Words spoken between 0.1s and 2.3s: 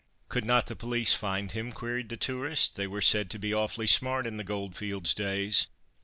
'""Could not the police find him?" queried the